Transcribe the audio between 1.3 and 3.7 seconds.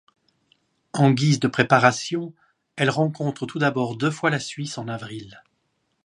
de préparation, elle rencontre tout